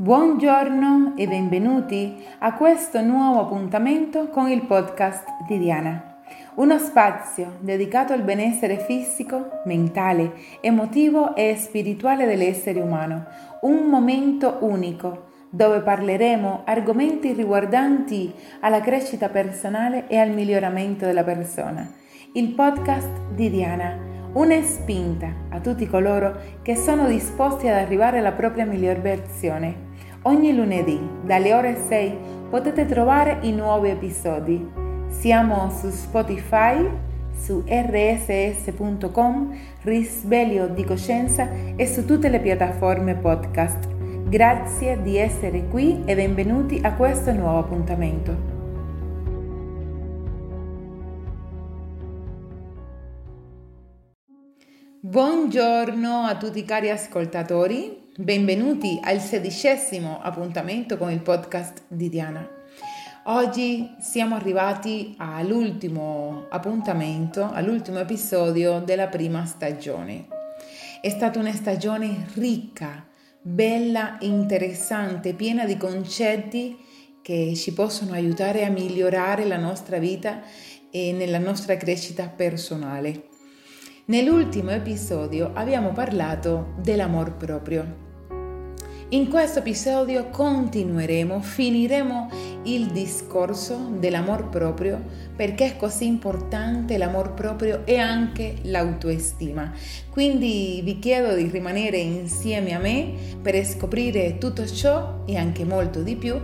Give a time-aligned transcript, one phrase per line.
[0.00, 6.20] Buongiorno e benvenuti a questo nuovo appuntamento con il podcast di Diana,
[6.54, 13.26] uno spazio dedicato al benessere fisico, mentale, emotivo e spirituale dell'essere umano,
[13.62, 21.92] un momento unico dove parleremo argomenti riguardanti alla crescita personale e al miglioramento della persona.
[22.34, 28.30] Il podcast di Diana una spinta a tutti coloro che sono disposti ad arrivare alla
[28.30, 29.87] propria miglior versione.
[30.22, 32.18] Ogni lunedì dalle ore 6
[32.50, 34.68] potete trovare i nuovi episodi.
[35.06, 36.90] Siamo su Spotify,
[37.30, 43.86] su rss.com, Risveglio di Coscienza e su tutte le piattaforme podcast.
[44.28, 48.56] Grazie di essere qui e benvenuti a questo nuovo appuntamento.
[55.00, 62.44] Buongiorno a tutti cari ascoltatori, benvenuti al sedicesimo appuntamento con il podcast di Diana.
[63.26, 70.26] Oggi siamo arrivati all'ultimo appuntamento, all'ultimo episodio della prima stagione.
[71.00, 73.06] È stata una stagione ricca,
[73.40, 76.76] bella, interessante, piena di concetti
[77.22, 80.42] che ci possono aiutare a migliorare la nostra vita
[80.90, 83.26] e nella nostra crescita personale.
[84.06, 88.06] Nell'ultimo episodio abbiamo parlato dell'amor proprio.
[89.10, 92.30] In questo episodio continueremo, finiremo
[92.64, 95.02] il discorso dell'amor proprio
[95.34, 99.72] perché è così importante l'amor proprio e anche l'autoestima.
[100.10, 106.02] Quindi vi chiedo di rimanere insieme a me per scoprire tutto ciò e anche molto
[106.02, 106.38] di più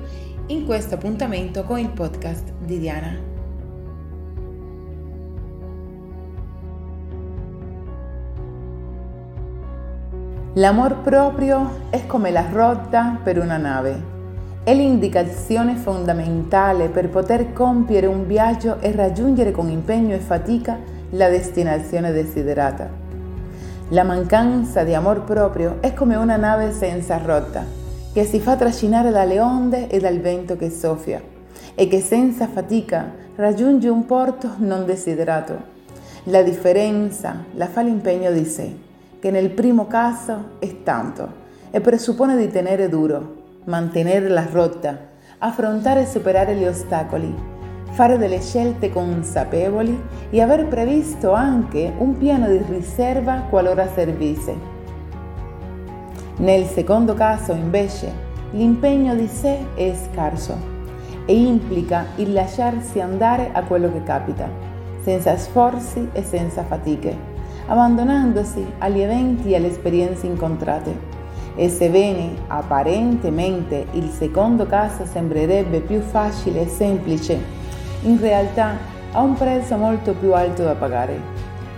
[0.46, 3.33] in questo appuntamento con il podcast di Diana.
[10.56, 14.12] L'amor proprio è come la rotta per una nave.
[14.62, 20.78] È l'indicazione fondamentale per poter compiere un viaggio e raggiungere con impegno e fatica
[21.10, 22.88] la destinazione desiderata.
[23.88, 27.64] La mancanza di amor proprio è come una nave senza rotta,
[28.12, 31.20] che si fa trascinare dalle onde e dal vento che soffia
[31.74, 35.72] e che senza fatica raggiunge un porto non desiderato.
[36.26, 38.83] La differenza la fa l'impegno di sé
[39.24, 41.26] che nel primo caso è tanto
[41.70, 44.98] e presuppone di tenere duro, mantenere la rotta,
[45.38, 47.34] affrontare e superare gli ostacoli,
[47.92, 49.98] fare delle scelte consapevoli
[50.28, 54.54] e aver previsto anche un piano di riserva qualora servisse.
[56.36, 58.12] Nel secondo caso, invece,
[58.50, 60.54] l'impegno di sé è scarso
[61.24, 64.46] e implica il lasciarsi andare a quello che capita,
[65.02, 67.32] senza sforzi e senza fatiche
[67.66, 71.12] abbandonandosi agli eventi e alle esperienze incontrate.
[71.56, 77.38] E sebbene apparentemente il secondo caso sembrerebbe più facile e semplice,
[78.02, 78.76] in realtà
[79.12, 81.18] ha un prezzo molto più alto da pagare,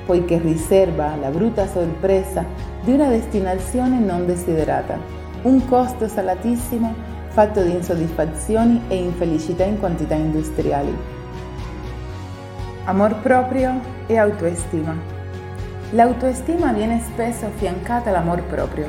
[0.06, 2.44] poiché riserva la brutta sorpresa
[2.82, 4.98] di una destinazione non desiderata,
[5.42, 10.96] un costo salatissimo fatto di insoddisfazioni e infelicità in quantità industriali.
[12.84, 15.15] Amor proprio e autoestima.
[15.96, 18.86] L'autoestima viene spesso affiancata all'amor proprio.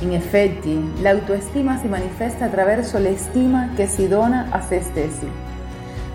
[0.00, 5.30] In effetti, l'autoestima si manifesta attraverso l'estima che si dona a se stessi.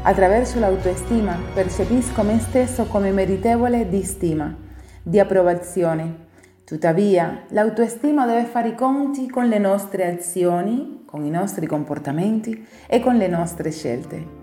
[0.02, 4.54] Attraverso l'autoestima percepisco me stesso come meritevole di stima,
[5.02, 6.28] di approvazione.
[6.66, 13.00] Tuttavia, l'autoestima deve fare i conti con le nostre azioni, con i nostri comportamenti e
[13.00, 14.39] con le nostre scelte.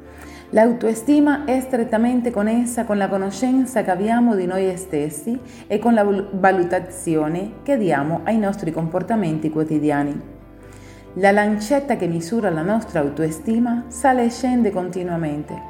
[0.56, 6.02] L'autoestima è strettamente connessa con la conoscenza che abbiamo di noi stessi e con la
[6.02, 10.18] valutazione che diamo ai nostri comportamenti quotidiani.
[11.16, 15.60] La lancetta che misura la nostra autoestima sale e scende continuamente.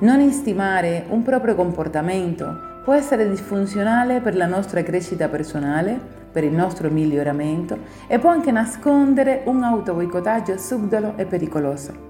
[0.00, 5.98] Non istimare un proprio comportamento può essere disfunzionale per la nostra crescita personale,
[6.30, 7.78] per il nostro miglioramento
[8.08, 12.05] e può anche nascondere un autoboicottaggio subdolo e pericoloso.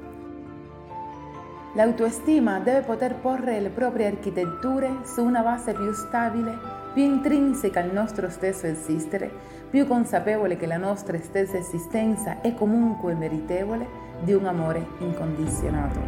[1.76, 6.56] L'autoestima deve poter porre le proprie architetture su una base più stabile,
[6.94, 9.30] più intrinseca al nostro stesso esistere,
[9.68, 13.86] più consapevole che la nostra stessa esistenza è comunque meritevole
[14.20, 16.00] di un amore incondizionato.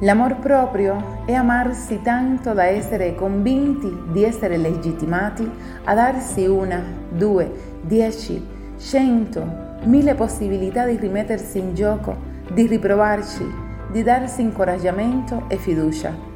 [0.00, 5.46] L'amor proprio è amarsi tanto da essere convinti di essere legittimati
[5.84, 12.16] a darsi una, due, dieci, cento, mille possibilità di rimettersi in gioco,
[12.50, 13.44] di riprovarci,
[13.92, 16.28] di darsi incoraggiamento e fiducia.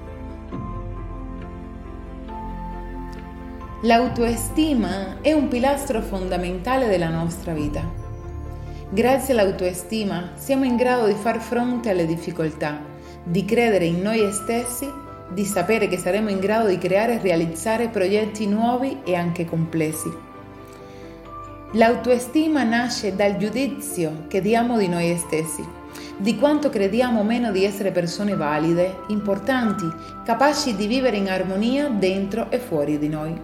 [3.82, 7.82] L'autoestima è un pilastro fondamentale della nostra vita.
[8.90, 12.78] Grazie all'autoestima siamo in grado di far fronte alle difficoltà,
[13.22, 14.86] di credere in noi stessi,
[15.32, 20.32] di sapere che saremo in grado di creare e realizzare progetti nuovi e anche complessi.
[21.76, 25.66] L'autoestima nasce dal giudizio che diamo di noi stessi,
[26.16, 29.84] di quanto crediamo meno di essere persone valide, importanti,
[30.24, 33.36] capaci di vivere in armonia dentro e fuori di noi.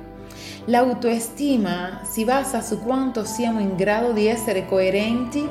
[0.66, 5.44] L'autoestima si basa su quanto siamo in grado di essere coerenti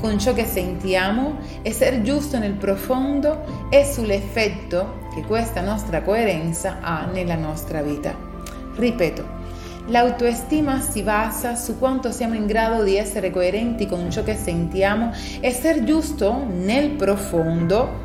[0.00, 7.04] con ciò che sentiamo, essere giusto nel profondo e sull'effetto che questa nostra coerenza ha
[7.04, 8.12] nella nostra vita.
[8.74, 9.33] Ripeto,
[9.88, 15.12] L'autoestima si basa su quanto siamo in grado di essere coerenti con ciò che sentiamo,
[15.40, 18.00] essere giusto nel profondo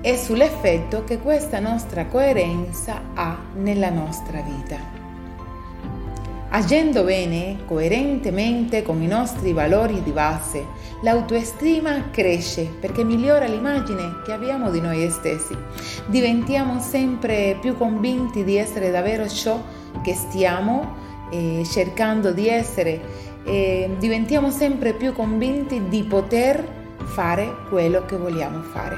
[0.00, 5.00] e sull'effetto che questa nostra coerenza ha nella nostra vita.
[6.50, 10.66] Agendo bene, coerentemente con i nostri valori di base,
[11.02, 15.56] l'autoestima cresce perché migliora l'immagine che abbiamo di noi stessi.
[16.06, 19.81] Diventiamo sempre più convinti di essere davvero ciò che
[20.14, 20.96] stiamo
[21.30, 23.00] eh, cercando di essere
[23.44, 26.64] e diventiamo sempre più convinti di poter
[27.04, 28.96] fare quello che vogliamo fare,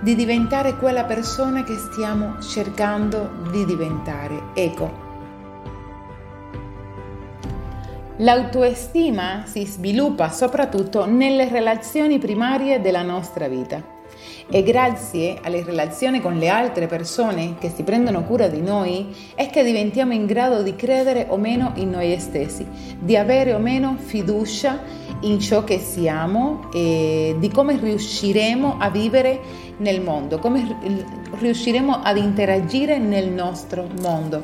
[0.00, 4.42] di diventare quella persona che stiamo cercando di diventare.
[4.54, 5.04] Ecco,
[8.20, 13.95] L'autoestima si sviluppa soprattutto nelle relazioni primarie della nostra vita
[14.48, 19.48] e grazie alle relazioni con le altre persone che si prendono cura di noi è
[19.50, 22.66] che diventiamo in grado di credere o meno in noi stessi,
[22.98, 24.80] di avere o meno fiducia
[25.20, 29.40] in ciò che siamo e di come riusciremo a vivere
[29.78, 30.78] nel mondo, come
[31.38, 34.42] riusciremo ad interagire nel nostro mondo.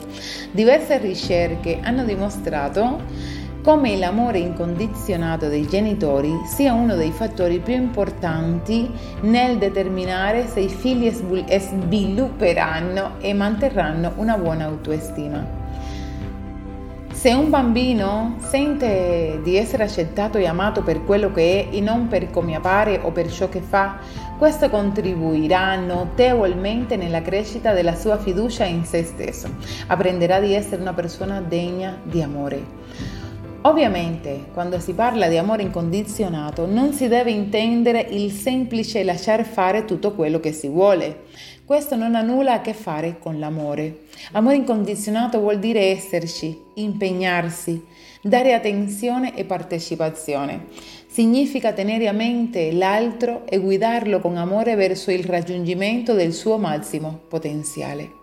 [0.51, 8.91] Diverse ricerche hanno dimostrato come l'amore incondizionato dei genitori sia uno dei fattori più importanti
[9.21, 15.61] nel determinare se i figli svilupperanno e manterranno una buona autoestima.
[17.13, 22.09] Se un bambino sente di essere accettato e amato per quello che è e non
[22.09, 23.99] per come appare o per ciò che fa,
[24.39, 29.49] questo contribuirà notevolmente nella crescita della sua fiducia in se stesso.
[29.87, 33.22] Apprenderà di essere una persona degna di amore.
[33.65, 39.85] Ovviamente, quando si parla di amore incondizionato, non si deve intendere il semplice lasciar fare
[39.85, 41.27] tutto quello che si vuole.
[41.65, 44.07] Questo non ha nulla a che fare con l'amore.
[44.33, 47.81] Amore incondizionato vuol dire esserci, impegnarsi,
[48.21, 50.67] dare attenzione e partecipazione.
[51.07, 57.21] Significa tenere a mente l'altro e guidarlo con amore verso il raggiungimento del suo massimo
[57.29, 58.22] potenziale.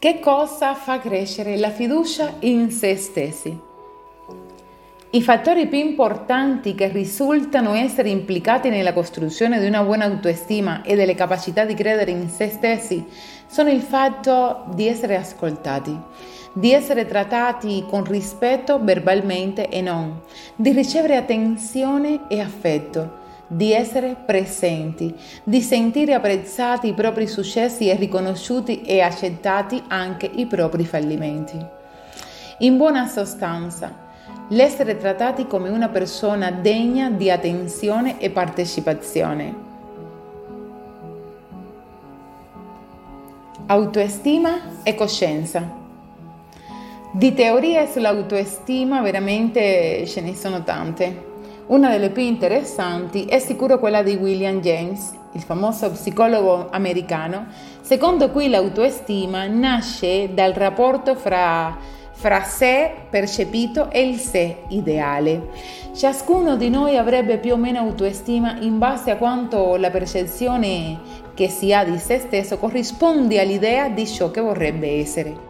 [0.00, 3.54] Che cosa fa crescere la fiducia in se stessi?
[5.10, 10.96] I fattori più importanti che risultano essere implicati nella costruzione di una buona autostima e
[10.96, 13.06] delle capacità di credere in se stessi
[13.46, 15.94] sono il fatto di essere ascoltati,
[16.54, 20.22] di essere trattati con rispetto verbalmente e non,
[20.56, 23.19] di ricevere attenzione e affetto,
[23.52, 25.12] di essere presenti,
[25.42, 31.58] di sentire apprezzati i propri successi e riconosciuti e accettati anche i propri fallimenti.
[32.58, 33.92] In buona sostanza,
[34.50, 39.68] l'essere trattati come una persona degna di attenzione e partecipazione.
[43.66, 45.78] Autoestima e coscienza.
[47.12, 51.29] Di teorie sull'autoestima veramente ce ne sono tante.
[51.70, 57.46] Una delle più interessanti è sicuro quella di William James, il famoso psicologo americano,
[57.80, 61.78] secondo cui l'autoestima nasce dal rapporto fra,
[62.10, 65.50] fra sé percepito e il sé ideale.
[65.94, 70.98] Ciascuno di noi avrebbe più o meno autoestima in base a quanto la percezione
[71.34, 75.49] che si ha di se stesso corrisponde all'idea di ciò che vorrebbe essere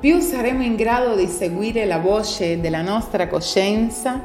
[0.00, 4.22] più saremo in grado di seguire la voce della nostra coscienza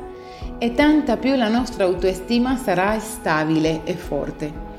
[0.60, 4.72] e tanta più la nostra autostima sarà stabile e forte.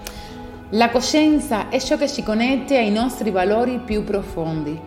[0.70, 4.80] La coscienza è ciò che ci connette ai nostri valori più profondi,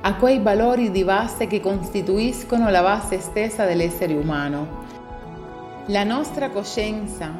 [0.00, 4.82] a quei valori di base che costituiscono la base stessa dell'essere umano.
[5.86, 7.32] La nostra coscienza,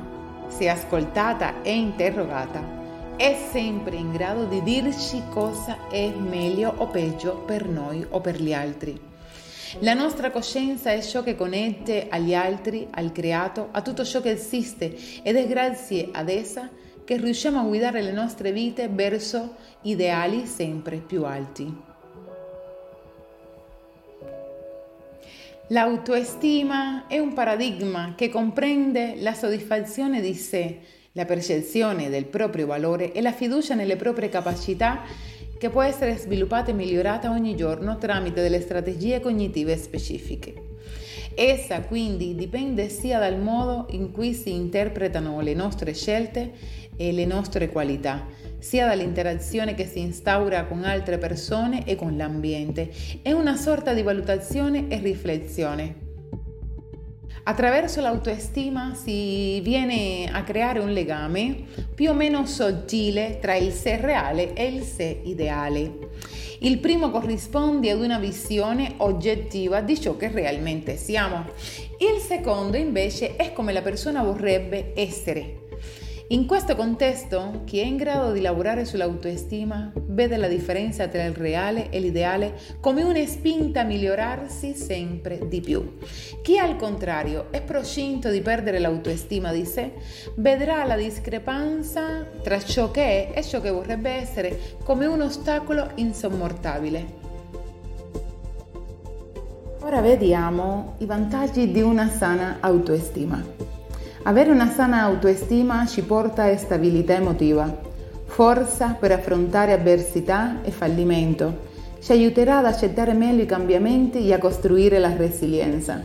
[0.46, 2.83] se ascoltata e interrogata,
[3.16, 8.40] è sempre in grado di dirci cosa è meglio o peggio per noi o per
[8.40, 9.00] gli altri.
[9.80, 14.30] La nostra coscienza è ciò che connette agli altri, al creato, a tutto ciò che
[14.30, 16.68] esiste ed è grazie ad essa
[17.04, 21.92] che riusciamo a guidare le nostre vite verso ideali sempre più alti.
[25.68, 30.78] L'autoestima è un paradigma che comprende la soddisfazione di sé,
[31.16, 35.02] la percezione del proprio valore e la fiducia nelle proprie capacità
[35.56, 40.54] che può essere sviluppata e migliorata ogni giorno tramite delle strategie cognitive specifiche.
[41.36, 46.50] Essa quindi dipende sia dal modo in cui si interpretano le nostre scelte
[46.96, 48.26] e le nostre qualità,
[48.58, 52.90] sia dall'interazione che si instaura con altre persone e con l'ambiente.
[53.22, 56.03] È una sorta di valutazione e riflessione.
[57.46, 64.00] Attraverso l'autoestima si viene a creare un legame più o meno sottile tra il sé
[64.00, 65.92] reale e il sé ideale.
[66.60, 71.44] Il primo corrisponde ad una visione oggettiva di ciò che realmente siamo.
[71.98, 75.63] Il secondo invece è come la persona vorrebbe essere.
[76.28, 81.34] In questo contesto, chi è in grado di lavorare sull'autoestima vede la differenza tra il
[81.34, 85.98] reale e l'ideale come una spinta a migliorarsi sempre di più.
[86.42, 89.92] Chi al contrario è proscinto di perdere l'autoestima di sé
[90.36, 95.90] vedrà la discrepanza tra ciò che è e ciò che vorrebbe essere come un ostacolo
[95.96, 97.22] insommortabile.
[99.82, 103.73] Ora vediamo i vantaggi di una sana autoestima.
[104.26, 107.78] Avere una sana autoestima ci porta a stabilità emotiva,
[108.24, 114.38] forza per affrontare avversità e fallimento, ci aiuterà ad accettare meglio i cambiamenti e a
[114.38, 116.02] costruire la resilienza.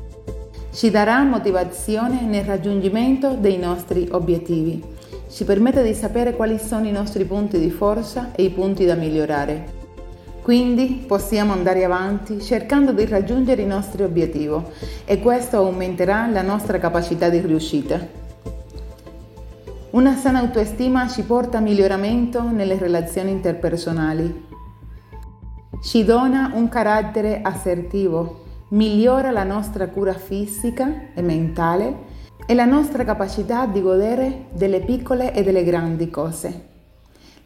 [0.70, 4.84] Ci darà motivazione nel raggiungimento dei nostri obiettivi,
[5.32, 8.96] ci permette di sapere quali sono i nostri punti di forza e i punti da
[8.96, 9.79] migliorare.
[10.50, 14.60] Quindi possiamo andare avanti cercando di raggiungere i nostri obiettivi
[15.06, 18.00] e questo aumenterà la nostra capacità di riuscita.
[19.92, 24.48] Una sana autostima ci porta a miglioramento nelle relazioni interpersonali.
[25.84, 31.96] Ci dona un carattere assertivo, migliora la nostra cura fisica e mentale
[32.48, 36.79] e la nostra capacità di godere delle piccole e delle grandi cose.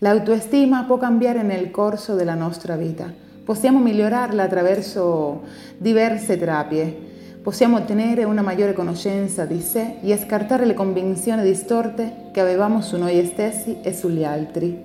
[0.04, 3.10] L'autoestima può cambiare nel corso della nostra vita.
[3.46, 5.44] Possiamo migliorarla attraverso
[5.78, 6.94] diverse terapie.
[7.42, 12.98] Possiamo ottenere una maggiore conoscenza di sé e scartare le convinzioni distorte che avevamo su
[12.98, 14.78] noi stessi e sugli altri.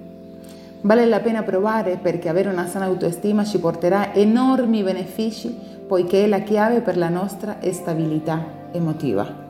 [0.82, 5.52] Vale la pena provare perché avere una sana autostima ci porterà enormi benefici
[5.88, 9.47] poiché è la chiave per la nostra stabilità emotiva.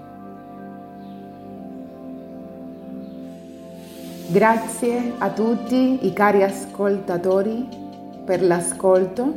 [4.30, 7.66] Grazie a tutti i cari ascoltatori
[8.26, 9.32] per l'ascolto,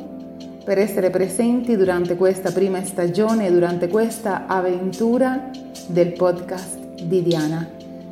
[0.65, 5.49] per essere presenti durante questa prima stagione e durante questa avventura
[5.87, 7.65] del podcast di Diana.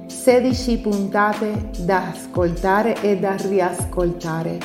[0.08, 4.58] 16 puntate da ascoltare e da riascoltare,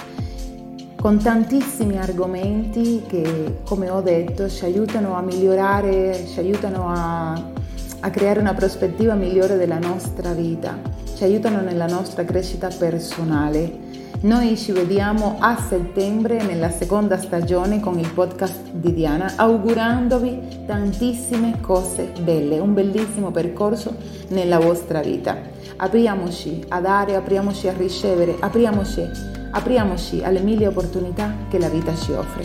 [0.94, 8.10] con tantissimi argomenti che, come ho detto, ci aiutano a migliorare, ci aiutano a, a
[8.10, 13.92] creare una prospettiva migliore della nostra vita ci aiutano nella nostra crescita personale.
[14.22, 21.60] Noi ci vediamo a settembre nella seconda stagione con il podcast di Diana, augurandovi tantissime
[21.60, 23.94] cose belle, un bellissimo percorso
[24.28, 25.36] nella vostra vita.
[25.76, 29.02] Apriamoci a dare, apriamoci a ricevere, apriamoci,
[29.50, 32.44] apriamoci alle mille opportunità che la vita ci offre.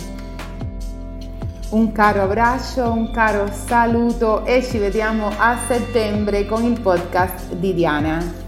[1.69, 7.73] Un caro abbraccio, un caro saluto e ci vediamo a settembre con il podcast di
[7.73, 8.38] Diana.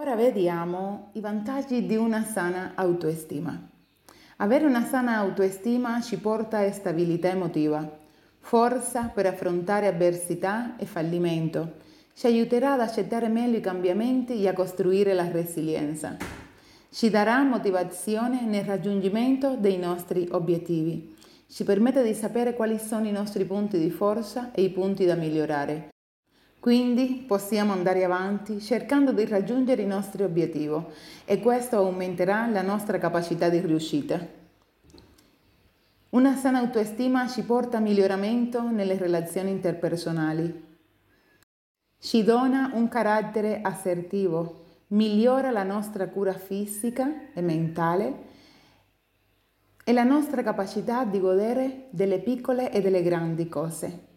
[0.00, 3.68] Ora vediamo i vantaggi di una sana autoestima.
[4.38, 7.98] Avere una sana autoestima ci porta a stabilità emotiva,
[8.38, 11.74] forza per affrontare avversità e fallimento,
[12.14, 16.16] ci aiuterà ad accettare meglio i cambiamenti e a costruire la resilienza.
[16.88, 21.14] Ci darà motivazione nel raggiungimento dei nostri obiettivi.
[21.46, 25.14] Ci permette di sapere quali sono i nostri punti di forza e i punti da
[25.14, 25.90] migliorare.
[26.60, 30.76] Quindi possiamo andare avanti cercando di raggiungere i nostri obiettivi
[31.24, 34.38] e questo aumenterà la nostra capacità di riuscita.
[36.10, 40.68] Una sana autostima ci porta a miglioramento nelle relazioni interpersonali.
[41.98, 48.28] Ci dona un carattere assertivo, migliora la nostra cura fisica e mentale
[49.82, 54.08] e la nostra capacità di godere delle piccole e delle grandi cose.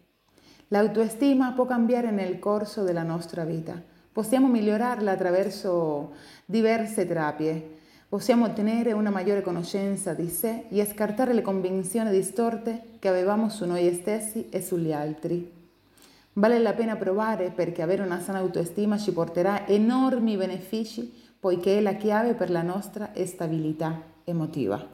[0.74, 3.80] L'autoestima può cambiare nel corso della nostra vita.
[4.10, 7.76] Possiamo migliorarla attraverso diverse terapie.
[8.08, 13.64] Possiamo ottenere una maggiore conoscenza di sé e scartare le convinzioni distorte che avevamo su
[13.66, 15.48] noi stessi e sugli altri.
[16.32, 21.82] Vale la pena provare perché avere una sana autoestima ci porterà enormi benefici poiché è
[21.82, 24.93] la chiave per la nostra stabilità emotiva.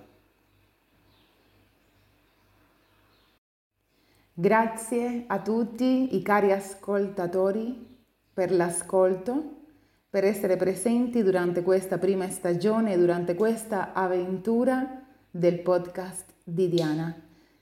[4.40, 7.98] Grazie a tutti i cari ascoltatori
[8.32, 9.66] per l'ascolto,
[10.08, 17.14] per essere presenti durante questa prima stagione durante questa avventura del podcast di Diana.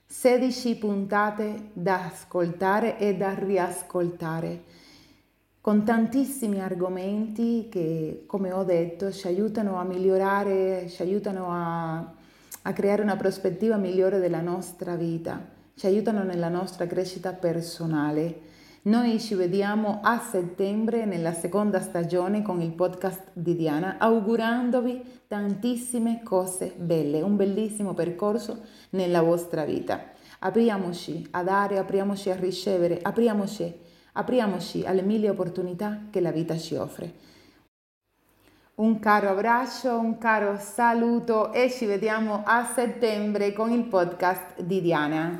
[0.05, 4.63] 16 puntate da ascoltare e da riascoltare,
[5.59, 12.71] con tantissimi argomenti che, come ho detto, ci aiutano a migliorare, ci aiutano a, a
[12.71, 18.41] creare una prospettiva migliore della nostra vita ci aiutano nella nostra crescita personale.
[18.81, 26.21] Noi ci vediamo a settembre nella seconda stagione con il podcast di Diana, augurandovi tantissime
[26.21, 30.03] cose belle, un bellissimo percorso nella vostra vita.
[30.39, 33.73] Apriamoci a dare, apriamoci a ricevere, apriamoci,
[34.13, 37.13] apriamoci alle mille opportunità che la vita ci offre.
[38.75, 44.81] Un caro abbraccio, un caro saluto e ci vediamo a settembre con il podcast di
[44.81, 45.37] Diana.